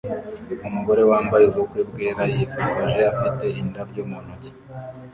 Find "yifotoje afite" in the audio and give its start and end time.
2.33-3.45